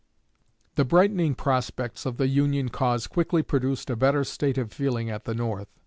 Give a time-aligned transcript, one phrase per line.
[0.77, 5.25] The brightening prospects of the Union cause quickly produced a better state of feeling at
[5.25, 5.69] the North.